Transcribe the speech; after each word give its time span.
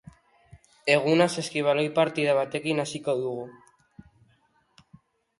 Eguna 0.93 1.25
saskibaloi 1.41 1.83
partida 1.99 2.33
batekin 2.37 2.81
hasiko 2.85 3.15
dugu. 3.19 3.43